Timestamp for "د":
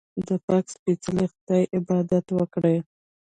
0.27-0.29